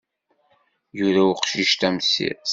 Yura 0.97 1.21
uqcic 1.31 1.71
tamsirt. 1.79 2.47